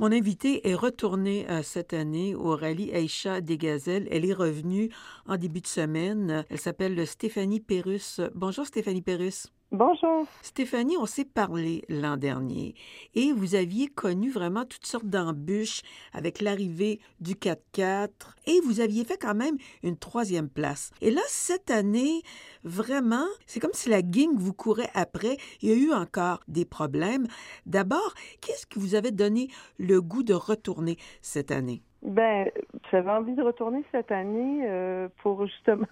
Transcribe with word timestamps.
Mon 0.00 0.12
invitée 0.12 0.68
est 0.68 0.76
retournée 0.76 1.50
euh, 1.50 1.64
cette 1.64 1.92
année 1.92 2.36
au 2.36 2.54
rallye 2.54 2.92
Aïcha 2.94 3.40
des 3.40 3.58
Gazelles. 3.58 4.06
Elle 4.12 4.24
est 4.24 4.32
revenue 4.32 4.90
en 5.26 5.36
début 5.36 5.60
de 5.60 5.66
semaine. 5.66 6.44
Elle 6.50 6.60
s'appelle 6.60 7.04
Stéphanie 7.04 7.58
Pérus. 7.58 8.20
Bonjour 8.36 8.64
Stéphanie 8.64 9.02
Pérus. 9.02 9.48
Bonjour. 9.70 10.24
Stéphanie, 10.40 10.96
on 10.96 11.04
s'est 11.04 11.26
parlé 11.26 11.84
l'an 11.90 12.16
dernier 12.16 12.74
et 13.14 13.32
vous 13.32 13.54
aviez 13.54 13.86
connu 13.86 14.30
vraiment 14.30 14.64
toutes 14.64 14.86
sortes 14.86 15.04
d'embûches 15.04 15.82
avec 16.14 16.40
l'arrivée 16.40 17.00
du 17.20 17.34
4x4 17.34 18.08
et 18.46 18.60
vous 18.64 18.80
aviez 18.80 19.04
fait 19.04 19.18
quand 19.18 19.34
même 19.34 19.58
une 19.82 19.98
troisième 19.98 20.48
place. 20.48 20.90
Et 21.02 21.10
là, 21.10 21.20
cette 21.26 21.70
année, 21.70 22.22
vraiment, 22.64 23.26
c'est 23.44 23.60
comme 23.60 23.74
si 23.74 23.90
la 23.90 24.00
gang 24.00 24.34
vous 24.36 24.54
courait 24.54 24.88
après. 24.94 25.36
Il 25.60 25.68
y 25.68 25.72
a 25.72 25.76
eu 25.76 25.92
encore 25.92 26.40
des 26.48 26.64
problèmes. 26.64 27.26
D'abord, 27.66 28.14
qu'est-ce 28.40 28.66
qui 28.66 28.78
vous 28.78 28.94
avait 28.94 29.10
donné 29.10 29.48
le 29.78 30.00
goût 30.00 30.22
de 30.22 30.32
retourner 30.32 30.96
cette 31.20 31.50
année? 31.50 31.82
Ben, 32.02 32.48
j'avais 32.90 33.10
envie 33.10 33.34
de 33.34 33.42
retourner 33.42 33.84
cette 33.90 34.12
année 34.12 34.62
euh, 34.66 35.08
pour 35.20 35.44
justement 35.46 35.86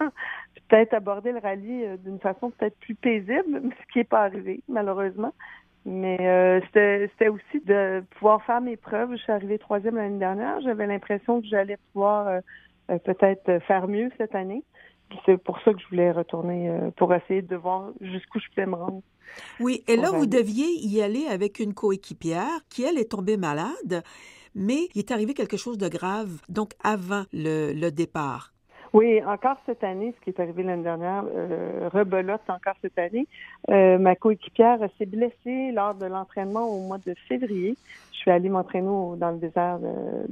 peut-être 0.67 0.93
aborder 0.93 1.31
le 1.31 1.39
rallye 1.39 1.85
euh, 1.85 1.97
d'une 1.97 2.19
façon 2.19 2.51
peut-être 2.51 2.77
plus 2.79 2.95
paisible, 2.95 3.61
ce 3.81 3.93
qui 3.93 3.99
n'est 3.99 4.03
pas 4.03 4.23
arrivé 4.23 4.61
malheureusement. 4.67 5.33
Mais 5.85 6.17
euh, 6.19 6.59
c'était 6.73 7.29
aussi 7.29 7.61
de 7.63 8.03
pouvoir 8.15 8.43
faire 8.43 8.59
mes 8.59 8.75
preuves. 8.75 9.11
Je 9.11 9.21
suis 9.21 9.31
arrivée 9.31 9.57
troisième 9.57 9.95
l'année 9.95 10.19
dernière. 10.19 10.59
J'avais 10.61 10.85
l'impression 10.85 11.39
que 11.39 11.47
j'allais 11.47 11.77
pouvoir 11.93 12.41
peut-être 13.05 13.59
faire 13.65 13.87
mieux 13.87 14.11
cette 14.17 14.35
année. 14.35 14.65
C'est 15.25 15.37
pour 15.37 15.61
ça 15.61 15.71
que 15.71 15.79
je 15.79 15.87
voulais 15.87 16.11
retourner 16.11 16.69
pour 16.97 17.13
essayer 17.13 17.41
de 17.41 17.55
voir 17.55 17.91
jusqu'où 18.01 18.39
je 18.39 18.49
pouvais 18.49 18.65
me 18.65 18.75
rendre. 18.75 19.01
Oui, 19.61 19.81
et 19.87 19.95
là, 19.95 20.11
vous 20.11 20.25
deviez 20.25 20.67
y 20.85 21.01
aller 21.01 21.25
avec 21.27 21.59
une 21.59 21.73
coéquipière 21.73 22.59
qui, 22.69 22.83
elle, 22.83 22.97
est 22.97 23.11
tombée 23.11 23.37
malade 23.37 24.03
mais 24.57 24.89
il 24.95 24.99
est 24.99 25.11
arrivé 25.11 25.33
quelque 25.33 25.55
chose 25.55 25.77
de 25.77 25.87
grave, 25.87 26.41
donc 26.49 26.73
avant 26.83 27.25
le, 27.31 27.89
départ. 27.91 28.53
Oui, 28.93 29.21
encore 29.25 29.57
cette 29.65 29.83
année, 29.83 30.13
ce 30.17 30.23
qui 30.23 30.29
est 30.29 30.39
arrivé 30.39 30.63
l'année 30.63 30.83
dernière, 30.83 31.23
euh, 31.35 31.89
rebelote 31.91 32.41
encore 32.47 32.75
cette 32.81 32.97
année. 32.97 33.27
Euh, 33.69 33.97
ma 33.97 34.15
coéquipière 34.15 34.79
s'est 34.97 35.05
blessée 35.05 35.71
lors 35.73 35.93
de 35.93 36.05
l'entraînement 36.05 36.65
au 36.65 36.79
mois 36.79 36.97
de 37.05 37.13
février. 37.27 37.75
Je 38.13 38.17
suis 38.17 38.31
allée 38.31 38.49
m'entraîner 38.49 38.87
dans 38.87 39.31
le 39.31 39.37
désert 39.39 39.79
euh, 39.83 40.25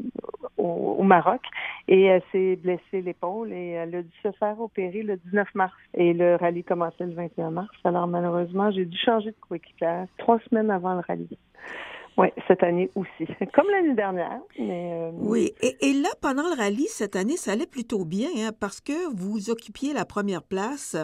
au, 0.58 1.04
Maroc 1.04 1.42
et 1.88 2.04
elle 2.04 2.24
s'est 2.32 2.56
blessée 2.56 3.02
l'épaule 3.02 3.52
et 3.52 3.72
elle 3.72 3.96
a 3.96 4.02
dû 4.02 4.18
se 4.24 4.32
faire 4.32 4.60
opérer 4.60 5.04
le 5.04 5.18
19 5.18 5.48
mars. 5.54 5.74
Et 5.94 6.14
le 6.14 6.36
rallye 6.36 6.64
commençait 6.64 7.06
le 7.06 7.14
21 7.14 7.52
mars. 7.52 7.76
Alors 7.84 8.08
malheureusement, 8.08 8.72
j'ai 8.72 8.86
dû 8.86 8.98
changer 8.98 9.32
de 9.32 9.38
coéquipière 9.48 10.08
trois 10.18 10.40
semaines 10.50 10.72
avant 10.72 10.94
le 10.94 11.02
rallye. 11.08 11.38
Oui, 12.18 12.28
cette 12.48 12.64
année 12.64 12.90
aussi, 12.96 13.28
comme 13.54 13.66
l'année 13.72 13.94
dernière. 13.94 14.40
Mais 14.58 14.94
euh, 14.94 15.12
Oui, 15.14 15.54
et, 15.62 15.94
là, 15.94 16.10
pendant 16.22 16.44
le 16.44 16.56
rallye, 16.58 16.88
cette 16.88 17.16
année, 17.16 17.36
ça 17.36 17.52
allait 17.52 17.66
plutôt 17.66 18.06
bien 18.06 18.30
hein, 18.38 18.52
parce 18.60 18.80
que 18.80 19.14
vous 19.16 19.50
occupiez 19.50 19.94
la 19.94 20.06
première 20.06 20.44
place 20.44 20.96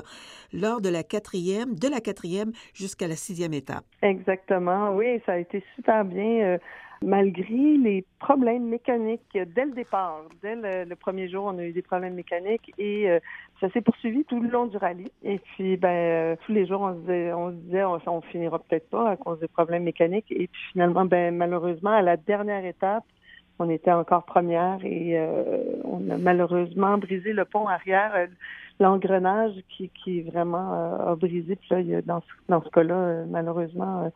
lors 0.53 0.79
de 0.79 0.89
la 0.89 1.03
quatrième, 1.03 1.75
de 1.75 1.89
la 1.89 1.99
quatrième 1.99 2.51
jusqu'à 2.73 3.07
la 3.07 3.15
sixième 3.15 3.53
étape. 3.53 3.83
Exactement, 4.01 4.95
oui, 4.95 5.21
ça 5.25 5.33
a 5.33 5.37
été 5.37 5.63
super 5.75 6.05
bien. 6.05 6.57
Malgré 7.03 7.77
les 7.77 8.05
problèmes 8.19 8.67
mécaniques 8.67 9.21
dès 9.33 9.65
le 9.65 9.71
départ. 9.71 10.21
Dès 10.43 10.55
le, 10.85 10.95
premier 10.95 11.27
jour, 11.29 11.45
on 11.45 11.57
a 11.57 11.63
eu 11.63 11.71
des 11.71 11.81
problèmes 11.81 12.13
mécaniques 12.13 12.71
et 12.77 13.09
euh, 13.09 13.19
ça 13.59 13.71
s'est 13.71 13.81
poursuivi 13.81 14.23
tout 14.25 14.39
le 14.39 14.49
long 14.49 14.67
du 14.67 14.77
rallye. 14.77 15.11
Et 15.23 15.39
puis, 15.39 15.77
ben, 15.77 15.89
euh, 15.89 16.35
tous 16.45 16.51
les 16.51 16.67
jours, 16.67 16.81
on 16.81 16.93
se 16.93 16.99
disait, 16.99 17.33
on, 17.33 17.49
se 17.49 17.55
disait, 17.55 17.83
on, 17.83 18.21
finira 18.21 18.59
peut-être 18.59 18.87
pas 18.91 19.09
à 19.09 19.17
cause 19.17 19.39
des 19.39 19.47
problèmes 19.47 19.81
mécaniques. 19.81 20.31
Et 20.31 20.47
puis, 20.47 20.61
finalement, 20.73 21.05
ben, 21.05 21.35
malheureusement, 21.35 21.89
à 21.89 22.03
la 22.03 22.17
dernière 22.17 22.65
étape, 22.65 23.03
on 23.57 23.67
était 23.71 23.91
encore 23.91 24.23
première 24.23 24.85
et 24.85 25.17
euh, 25.17 25.81
on 25.83 26.07
a 26.11 26.17
malheureusement 26.17 26.99
brisé 26.99 27.33
le 27.33 27.45
pont 27.45 27.67
arrière, 27.67 28.27
l'engrenage 28.79 29.53
qui, 29.69 29.89
qui 29.89 30.21
vraiment 30.21 31.07
a 31.07 31.15
brisé. 31.15 31.55
Puis 31.55 31.69
là, 31.69 32.01
dans 32.47 32.63
ce 32.63 32.69
cas-là, 32.69 33.25
malheureusement, 33.27 34.11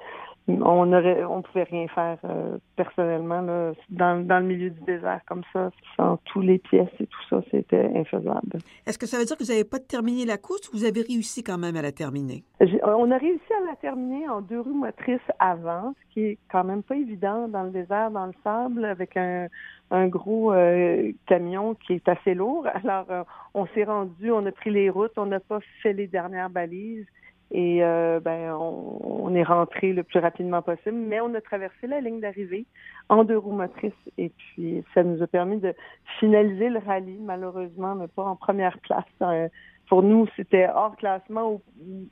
on 0.47 0.93
aurait, 0.93 1.23
on 1.23 1.41
pouvait 1.41 1.63
rien 1.63 1.87
faire 1.87 2.17
euh, 2.23 2.57
personnellement 2.75 3.41
là, 3.41 3.73
dans, 3.89 4.25
dans 4.25 4.39
le 4.39 4.45
milieu 4.45 4.69
du 4.69 4.79
désert 4.81 5.21
comme 5.27 5.41
ça, 5.51 5.71
sans 5.97 6.17
tous 6.25 6.41
les 6.41 6.59
pièces 6.59 6.89
et 6.99 7.07
tout 7.07 7.21
ça, 7.29 7.41
c'était 7.51 7.89
infaisable. 7.95 8.59
Est-ce 8.85 8.97
que 8.97 9.07
ça 9.07 9.17
veut 9.17 9.25
dire 9.25 9.37
que 9.37 9.43
vous 9.43 9.49
n'avez 9.49 9.63
pas 9.63 9.79
terminé 9.79 10.25
la 10.25 10.37
course 10.37 10.69
ou 10.69 10.77
vous 10.77 10.85
avez 10.85 11.01
réussi 11.01 11.43
quand 11.43 11.57
même 11.57 11.75
à 11.75 11.81
la 11.81 11.91
terminer? 11.91 12.43
On 12.83 13.09
a 13.11 13.17
réussi 13.17 13.53
à 13.61 13.65
la 13.69 13.75
terminer 13.75 14.29
en 14.29 14.41
deux 14.41 14.59
roues 14.59 14.73
motrices 14.73 15.19
avant, 15.39 15.93
ce 15.99 16.13
qui 16.13 16.21
est 16.21 16.37
quand 16.51 16.63
même 16.63 16.83
pas 16.83 16.95
évident 16.95 17.47
dans 17.47 17.63
le 17.63 17.71
désert, 17.71 18.11
dans 18.11 18.27
le 18.27 18.33
sable, 18.43 18.85
avec 18.85 19.17
un, 19.17 19.47
un 19.91 20.07
gros 20.07 20.53
euh, 20.53 21.11
camion 21.27 21.75
qui 21.75 21.93
est 21.93 22.07
assez 22.07 22.33
lourd. 22.33 22.67
Alors, 22.83 23.05
euh, 23.09 23.23
on 23.53 23.65
s'est 23.67 23.83
rendu, 23.83 24.31
on 24.31 24.45
a 24.45 24.51
pris 24.51 24.69
les 24.69 24.89
routes, 24.89 25.17
on 25.17 25.25
n'a 25.25 25.39
pas 25.39 25.59
fait 25.81 25.93
les 25.93 26.07
dernières 26.07 26.49
balises. 26.49 27.05
Et 27.51 27.83
euh, 27.83 28.19
ben, 28.19 28.53
on, 28.53 29.33
est 29.35 29.43
rentré 29.43 29.93
le 29.93 30.03
plus 30.03 30.19
rapidement 30.19 30.61
possible, 30.61 30.97
mais 30.97 31.21
on 31.21 31.33
a 31.35 31.41
traversé 31.41 31.87
la 31.87 32.01
ligne 32.01 32.19
d'arrivée 32.19 32.65
en 33.09 33.23
deux 33.23 33.37
roues 33.37 33.51
motrices. 33.51 33.93
Et 34.17 34.29
puis, 34.29 34.83
ça 34.93 35.03
nous 35.03 35.21
a 35.21 35.27
permis 35.27 35.57
de 35.57 35.73
finaliser 36.19 36.69
le 36.69 36.79
rallye, 36.79 37.19
malheureusement, 37.21 37.95
mais 37.95 38.07
pas 38.07 38.23
en 38.23 38.35
première 38.35 38.79
place. 38.79 39.03
Euh, 39.21 39.47
pour 39.87 40.01
nous, 40.01 40.27
c'était 40.35 40.67
hors 40.73 40.95
classement 40.95 41.51
ou, 41.53 41.61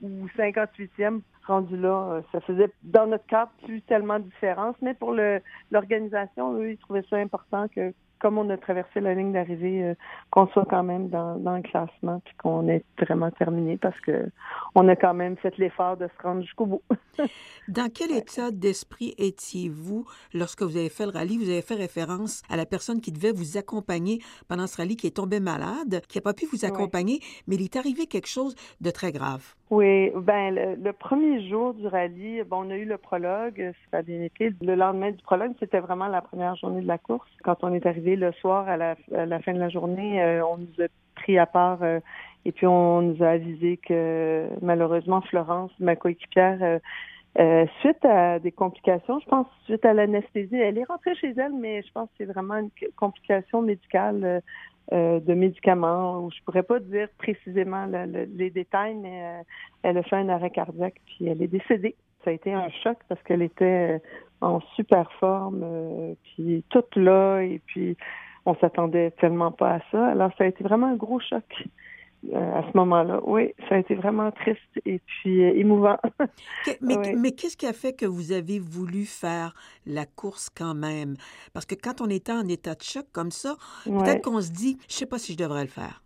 ou 0.02 0.28
58e. 0.38 1.22
Rendu 1.48 1.76
là, 1.76 2.12
euh, 2.12 2.22
ça 2.32 2.40
faisait 2.42 2.70
dans 2.84 3.08
notre 3.08 3.26
cas 3.26 3.50
plus 3.64 3.82
tellement 3.82 4.20
de 4.20 4.26
différence. 4.26 4.76
Mais 4.82 4.94
pour 4.94 5.16
l'organisation, 5.72 6.54
eux, 6.60 6.72
ils 6.72 6.78
trouvaient 6.78 7.06
ça 7.10 7.18
important 7.18 7.68
que 7.68 7.94
comme 8.24 8.38
on 8.38 8.50
a 8.50 8.56
traversé 8.56 9.02
la 9.02 9.14
ligne 9.14 9.34
d'arrivée, 9.34 9.84
euh, 9.84 9.96
qu'on 10.32 10.48
soit 10.48 10.66
quand 10.70 10.82
même 10.82 11.10
dans, 11.10 11.36
le 11.36 11.62
classement 11.62 12.22
puis 12.24 12.34
qu'on 12.38 12.70
ait 12.70 12.86
vraiment 12.98 13.30
terminé 13.32 13.78
parce 13.78 14.00
que 14.00 14.30
on 14.76 14.88
a 14.88 14.96
quand 14.96 15.14
même 15.14 15.36
fait 15.36 15.56
l'effort 15.58 15.98
de 15.98 16.08
se 16.08 16.24
rendre 16.24 16.42
jusqu'au 16.42 16.66
bout. 16.66 16.82
dans 17.68 17.92
quel 17.94 18.12
état 18.12 18.50
d'esprit 18.52 19.14
étiez-vous 19.18 20.06
lorsque 20.34 20.62
vous 20.62 20.78
avez 20.78 20.88
fait 20.88 21.06
le 21.06 21.12
rallye? 21.12 21.38
Vous 21.38 21.50
avez 21.50 21.62
fait 21.62 21.76
référence 21.76 22.44
à 22.50 22.56
la 22.56 22.66
personne 22.66 23.02
qui 23.02 23.12
devait 23.12 23.34
vous 23.34 23.58
accompagner 23.58 24.22
pendant 24.48 24.68
ce 24.68 24.78
rallye 24.78 24.96
qui 24.96 25.08
est 25.08 25.18
tombée 25.18 25.42
malade, 25.42 26.02
qui 26.08 26.18
n'a 26.18 26.22
pas 26.22 26.34
pu 26.34 26.46
vous 26.46 26.64
accompagner, 26.64 27.20
mais 27.48 27.56
il 27.56 27.64
est 27.64 27.76
arrivé 27.76 28.08
quelque 28.08 28.30
chose 28.30 28.56
de 28.80 28.90
très 28.90 29.12
grave. 29.12 29.54
Oui, 29.76 30.12
ben 30.16 30.54
le, 30.54 30.94
premier 30.94 31.50
jour 31.50 31.74
du 31.74 31.88
rallye, 31.88 32.44
bon, 32.44 32.68
on 32.68 32.70
a 32.70 32.76
eu 32.76 32.86
le 32.86 33.00
prologue, 33.00 33.74
ça 33.90 33.98
a 33.98 34.02
bien 34.04 34.22
été. 34.22 34.52
Le 34.62 34.76
lendemain 34.76 35.10
du 35.10 35.24
prologue, 35.24 35.54
c'était 35.60 35.80
vraiment 35.80 36.06
la 36.06 36.22
première 36.22 36.56
journée 36.58 36.84
de 36.84 36.88
la 36.88 37.00
course. 37.00 37.28
Quand 37.44 37.64
on 37.64 37.74
est 37.74 37.88
arrivé 37.88 38.16
le 38.16 38.32
soir 38.34 38.70
à 38.70 38.78
la, 38.78 38.96
fin 39.40 39.52
de 39.52 39.58
la 39.58 39.70
journée, 39.70 40.22
euh, 40.22 40.46
on 40.46 40.58
nous 40.58 40.84
a 40.86 40.88
pris 41.16 41.40
à 41.40 41.48
part 41.48 41.82
euh, 41.82 42.00
et 42.46 42.52
puis 42.52 42.68
on 42.68 43.02
nous 43.02 43.24
a 43.24 43.30
avisé 43.30 43.78
que 43.78 44.48
malheureusement 44.62 45.22
Florence, 45.22 45.72
ma 45.80 45.96
coéquipière, 45.96 46.80
euh, 47.40 47.66
suite 47.80 48.06
à 48.06 48.38
des 48.38 48.52
complications, 48.52 49.20
je 49.22 49.26
pense 49.26 49.48
suite 49.66 49.86
à 49.86 49.94
l'anesthésie, 49.94 50.56
elle 50.56 50.78
est 50.78 50.84
rentrée 50.84 51.16
chez 51.16 51.34
elle, 51.36 51.54
mais 51.54 51.82
je 51.82 51.92
pense 51.94 52.10
que 52.10 52.14
c'est 52.20 52.32
vraiment 52.32 52.58
une 52.58 52.70
complication 52.96 53.64
médicale 53.64 54.44
euh, 54.92 55.20
de 55.22 55.34
médicaments, 55.34 56.30
je 56.30 56.44
pourrais 56.44 56.64
pas 56.64 56.80
dire 56.80 57.08
précisément 57.18 57.86
les 57.86 58.50
détails, 58.50 58.96
mais 58.96 59.24
euh, 59.24 59.44
elle 59.84 59.98
a 59.98 60.04
fait 60.04 60.18
un 60.18 60.30
arrêt 60.30 60.50
cardiaque 60.50 61.00
puis 61.06 61.28
elle 61.28 61.42
est 61.42 61.48
décédée. 61.48 61.96
Ça 62.24 62.32
a 62.32 62.34
été 62.34 62.54
un 62.54 62.70
choc 62.84 62.98
parce 63.08 63.22
qu'elle 63.24 63.42
était 63.42 64.02
en 64.42 64.60
super 64.76 65.12
forme, 65.14 65.62
euh, 65.64 66.14
puis 66.24 66.64
toute 66.70 66.96
là, 66.96 67.40
et 67.40 67.62
puis 67.66 67.96
on 68.46 68.56
s'attendait 68.56 69.12
tellement 69.12 69.52
pas 69.52 69.76
à 69.76 69.80
ça. 69.92 70.08
Alors 70.08 70.32
ça 70.38 70.44
a 70.44 70.48
été 70.48 70.64
vraiment 70.64 70.88
un 70.88 70.96
gros 70.96 71.20
choc. 71.20 71.46
Euh, 72.34 72.60
à 72.60 72.64
ce 72.64 72.76
moment-là. 72.78 73.20
Oui, 73.26 73.54
ça 73.70 73.76
a 73.76 73.78
été 73.78 73.94
vraiment 73.94 74.32
triste 74.32 74.60
et 74.86 75.00
puis 75.00 75.44
euh, 75.44 75.54
émouvant. 75.56 76.00
mais, 76.82 77.32
qu'est-ce 77.32 77.56
qui 77.56 77.68
a 77.68 77.74
fait 77.74 77.94
que 77.94 78.08
vous 78.08 78.32
avez 78.32 78.58
voulu 78.58 79.06
faire 79.06 79.54
la 79.86 80.08
course 80.08 80.50
quand 80.50 80.74
même? 80.74 81.16
Parce 81.54 81.68
que 81.68 81.76
quand 81.76 82.02
on 82.02 82.10
était 82.10 82.32
en 82.32 82.48
état 82.48 82.74
de 82.74 82.82
choc 82.82 83.06
comme 83.12 83.30
ça, 83.30 83.56
peut-être 83.86 84.24
qu'on 84.24 84.42
se 84.42 84.52
dit, 84.52 84.80
je 84.90 84.96
sais 84.96 85.06
pas 85.06 85.20
si 85.20 85.34
je 85.34 85.38
devrais 85.38 85.62
le 85.62 85.70
faire. 85.70 86.02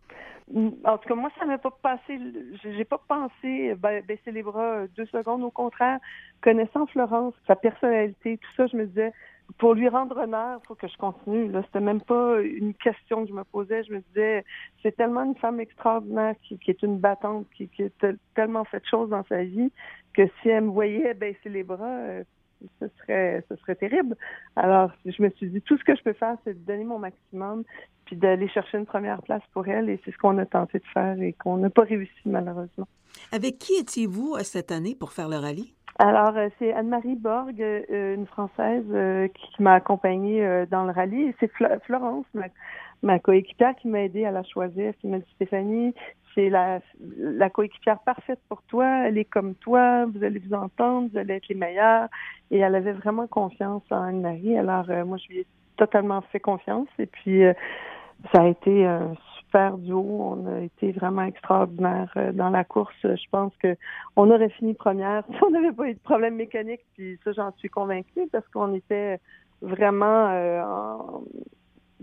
En 0.84 0.98
tout 0.98 1.08
cas, 1.08 1.16
moi, 1.16 1.30
ça 1.40 1.46
m'a 1.46 1.58
pas 1.58 1.72
passé. 1.82 2.20
J'ai 2.64 2.86
pas 2.86 3.02
pensé 3.08 3.76
baisser 4.08 4.32
les 4.32 4.44
bras 4.44 4.86
deux 4.98 5.06
secondes. 5.06 5.44
Au 5.44 5.52
contraire, 5.52 6.00
connaissant 6.42 6.88
Florence, 6.88 7.36
sa 7.48 7.56
personnalité, 7.56 8.38
tout 8.38 8.50
ça, 8.58 8.68
je 8.68 8.76
me 8.76 8.86
disais, 8.86 9.14
pour 9.58 9.74
lui 9.74 9.88
rendre 9.88 10.18
honneur, 10.18 10.60
il 10.62 10.68
faut 10.68 10.76
que 10.76 10.88
je 10.88 10.98
continue. 10.98 11.50
Là, 11.50 11.64
c'était 11.66 11.80
même 11.80 12.02
pas 12.02 12.42
une 12.42 12.74
question 12.74 13.24
que 13.24 13.30
je 13.30 13.34
me 13.34 13.44
posais. 13.44 13.84
Je 13.84 13.94
me 13.94 14.00
disais, 14.10 14.44
c'est 14.84 14.96
tellement 14.96 15.24
une 15.24 15.36
femme 15.36 15.60
extraordinaire 15.60 16.36
qui, 16.44 16.60
est 16.68 16.84
une 16.84 17.00
battante, 17.00 17.48
qui, 17.56 17.70
a 17.84 18.08
tellement 18.36 18.66
fait 18.66 18.80
de 18.80 18.86
choses 18.86 19.10
dans 19.10 19.24
sa 19.26 19.44
vie 19.44 19.72
que 20.14 20.24
si 20.42 20.50
elle 20.50 20.66
me 20.66 20.72
voyait 20.72 21.14
baisser 21.14 21.50
les 21.50 21.64
bras, 21.64 21.86
euh, 21.86 22.24
ce 22.80 22.88
serait, 23.00 23.44
ce 23.50 23.56
serait 23.58 23.76
terrible. 23.76 24.18
Alors, 24.56 24.92
je 25.06 25.22
me 25.22 25.30
suis 25.32 25.50
dit, 25.50 25.62
tout 25.62 25.78
ce 25.78 25.84
que 25.84 25.96
je 25.96 26.04
peux 26.04 26.14
faire, 26.14 26.38
c'est 26.44 26.54
de 26.54 26.66
donner 26.66 26.84
mon 26.84 27.00
maximum, 27.00 27.64
puis 28.06 28.16
d'aller 28.16 28.50
chercher 28.50 28.78
une 28.78 28.86
première 28.86 29.22
place 29.22 29.44
pour 29.54 29.68
elle, 29.68 29.90
et 29.90 30.00
c'est 30.04 30.12
ce 30.12 30.18
qu'on 30.18 30.38
a 30.40 30.46
tenté 30.46 30.80
de 30.80 30.86
faire 30.94 31.22
et 31.22 31.34
qu'on 31.34 31.58
n'a 31.58 31.70
pas 31.70 31.84
réussi 31.84 32.12
malheureusement. 32.26 32.88
Avec 33.32 33.60
qui 33.60 33.74
étiez-vous 33.74 34.36
euh, 34.36 34.44
cette 34.44 34.72
année 34.72 34.96
pour 34.96 35.12
faire 35.12 35.30
le 35.30 35.38
rallye? 35.38 35.77
Alors, 36.00 36.38
euh, 36.38 36.50
c'est 36.60 36.74
Anne-Marie 36.74 37.16
Borg, 37.16 37.60
euh, 37.60 38.16
une 38.16 38.28
Française 38.28 38.86
euh, 38.92 39.28
qui 39.30 39.64
m'a 39.64 39.74
accompagnée 39.74 40.66
dans 40.70 40.84
le 40.84 40.92
rallye. 40.92 41.34
C'est 41.40 41.52
Florence, 41.86 42.26
ma, 43.02 43.20
coéquipière, 43.20 43.76
qui 43.76 43.88
m'a 43.88 44.04
aidée 44.04 44.26
à 44.26 44.32
la 44.32 44.44
choisir, 44.44 44.94
qui 45.02 45.08
m'a 45.08 45.18
dit 45.18 45.32
Stéphanie, 45.36 45.96
c'est 46.36 46.50
la, 46.50 46.82
la 47.18 47.50
coéquipière 47.50 47.98
parfaite 48.00 48.40
pour 48.48 48.62
toi, 48.64 49.08
elle 49.08 49.18
est 49.18 49.26
comme 49.26 49.56
toi, 49.56 50.06
vous 50.06 50.24
allez 50.24 50.38
vous 50.38 50.54
entendre, 50.54 51.10
vous 51.12 51.18
allez 51.18 51.34
être 51.36 51.48
les 51.48 51.56
meilleurs. 51.56 52.10
Et 52.52 52.60
elle 52.60 52.76
avait 52.76 52.94
vraiment 52.94 53.26
confiance 53.26 53.84
en 53.90 54.04
Anne-Marie. 54.04 54.56
Alors, 54.56 54.86
moi, 55.06 55.18
je 55.18 55.28
lui 55.30 55.40
ai 55.40 55.48
totalement 55.78 56.22
fait 56.32 56.40
confiance. 56.40 56.88
Et 57.00 57.08
puis, 57.08 57.42
ça 58.32 58.44
a 58.44 58.48
été 58.48 58.86
un 58.86 59.16
duo. 59.54 60.06
On 60.22 60.46
a 60.48 60.62
été 60.62 60.92
vraiment 60.92 61.24
extraordinaire 61.24 62.12
euh, 62.18 62.32
dans 62.32 62.50
la 62.50 62.64
course. 62.64 62.96
Je 63.04 63.30
pense 63.32 63.54
que 63.62 63.76
on 64.16 64.30
aurait 64.32 64.50
fini 64.50 64.74
première 64.74 65.24
si 65.32 65.44
on 65.44 65.50
n'avait 65.50 65.72
pas 65.72 65.90
eu 65.90 65.94
de 65.94 66.00
problème 66.00 66.36
mécanique. 66.36 66.82
Puis 66.96 67.20
ça, 67.24 67.32
j'en 67.32 67.52
suis 67.58 67.70
convaincue 67.70 68.28
parce 68.32 68.48
qu'on 68.50 68.74
était 68.74 69.20
vraiment 69.62 70.30
euh, 70.30 70.64
en 70.64 71.24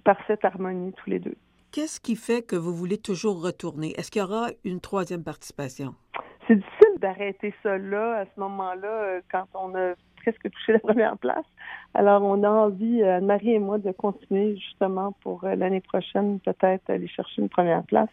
parfaite 0.05 0.44
harmonie 0.44 0.93
tous 0.93 1.11
les 1.11 1.19
deux. 1.19 1.37
Qu'est-ce 1.73 2.00
qui 2.00 2.14
fait 2.14 2.43
que 2.43 2.56
vous 2.56 2.75
voulez 2.75 2.99
toujours 2.99 3.43
retourner? 3.43 3.99
Est-ce 3.99 4.11
qu'il 4.11 4.23
y 4.23 4.25
aura 4.25 4.49
une 4.64 4.81
troisième 4.81 5.25
participation? 5.25 5.94
C'est 6.47 6.56
difficile 6.56 6.99
d'arrêter 7.00 7.55
ça 7.62 7.79
là, 7.79 8.20
à 8.20 8.25
ce 8.26 8.40
moment-là, 8.40 8.88
euh, 8.88 9.20
quand 9.31 9.47
on 9.55 9.75
a 9.75 9.94
presque 10.25 10.50
touché 10.50 10.73
la 10.73 10.79
première 10.79 11.19
place. 11.19 11.44
Alors, 11.94 12.23
on 12.23 12.43
a 12.43 12.49
envie, 12.49 13.03
euh, 13.03 13.21
Marie 13.21 13.53
et 13.53 13.59
moi, 13.59 13.79
de 13.79 13.93
continuer 13.93 14.56
justement 14.56 15.12
pour 15.23 15.44
euh, 15.44 15.55
l'année 15.55 15.81
prochaine, 15.81 16.41
peut-être 16.41 16.88
aller 16.91 17.09
chercher 17.09 17.43
une 17.43 17.49
première 17.49 17.85
place. 17.85 18.09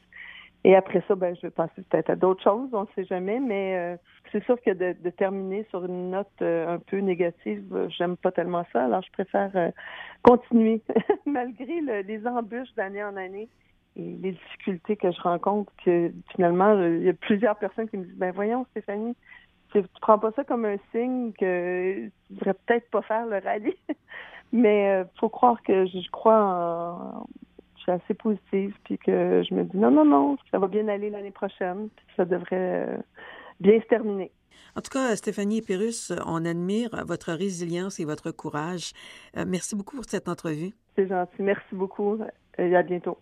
Et 0.64 0.76
après 0.76 1.04
ça, 1.08 1.16
ben, 1.16 1.36
je 1.36 1.42
vais 1.42 1.50
passer 1.50 1.82
peut-être 1.90 2.12
à 2.12 2.16
d'autres 2.16 2.44
choses, 2.44 2.70
on 2.74 2.82
ne 2.82 2.88
sait 2.96 3.06
jamais, 3.06 3.40
mais 3.40 3.76
euh, 3.76 3.98
c'est 4.32 4.44
sûr 4.44 4.62
que 4.62 4.70
de, 4.70 5.10
terminer 5.10 5.66
sur 5.72 5.84
une 5.86 6.12
note 6.12 6.42
un 6.42 6.78
peu 6.78 6.98
négative, 7.00 7.90
j'aime 7.98 8.16
pas 8.16 8.32
tellement 8.32 8.64
ça. 8.72 8.86
Alors, 8.86 9.02
je 9.02 9.12
préfère 9.12 9.72
continuer, 10.22 10.84
malgré 11.26 11.82
les 12.04 12.28
embûches 12.28 12.74
d'année 12.76 13.04
en 13.04 13.18
année 13.18 13.50
et 13.96 14.18
les 14.22 14.32
difficultés 14.34 14.98
que 14.98 15.12
je 15.12 15.22
rencontre. 15.22 15.72
Que 15.84 16.12
finalement, 16.36 16.80
il 16.80 17.04
y 17.04 17.10
a 17.10 17.14
plusieurs 17.14 17.58
personnes 17.58 17.90
qui 17.90 17.98
me 17.98 18.06
disent, 18.06 18.18
ben 18.18 18.32
voyons, 18.32 18.66
Stéphanie, 18.70 19.16
tu 19.72 19.84
prends 20.02 20.20
pas 20.20 20.32
ça 20.32 20.44
comme 20.44 20.66
un 20.66 20.78
signe 20.92 21.32
que 21.34 22.06
tu 22.06 22.12
devrais 22.32 22.54
peut-être 22.54 22.90
pas 22.90 23.02
faire 23.02 23.26
le 23.26 23.38
rallye. 23.38 23.76
Mais 24.54 24.90
euh, 24.90 25.06
faut 25.20 25.30
croire 25.30 25.62
que 25.64 25.86
je, 25.86 26.12
crois 26.12 26.44
en, 26.44 27.26
je 27.78 27.82
suis 27.84 27.92
assez 27.92 28.14
positive 28.14 28.76
puis 28.84 28.98
que 28.98 29.44
je 29.48 29.54
me 29.54 29.64
dis 29.64 29.78
non 29.78 29.92
non 29.92 30.04
non 30.04 30.38
ça 30.52 30.60
va 30.60 30.68
bien 30.68 30.88
aller 30.90 31.10
l'année 31.10 31.32
prochaine 31.32 31.88
puis 31.96 32.06
ça 32.18 32.26
devrait 32.26 32.88
euh, 32.88 32.98
bien 33.60 33.80
se 33.80 33.86
terminer. 33.86 34.32
En 34.76 34.82
tout 34.82 34.90
cas, 34.90 35.16
Stéphanie 35.16 35.62
Pérus, 35.62 36.14
on 36.26 36.46
admire 36.46 36.90
votre 37.06 37.34
résilience 37.34 38.00
et 38.00 38.06
votre 38.06 38.32
courage. 38.32 38.94
Euh, 39.36 39.44
merci 39.46 39.76
beaucoup 39.76 39.98
pour 39.98 40.06
cette 40.06 40.30
entrevue. 40.30 40.72
C'est 40.96 41.08
gentil. 41.08 41.42
Merci 41.42 41.76
beaucoup 41.76 42.18
et 42.58 42.76
à 42.76 42.84
bientôt. 42.84 43.18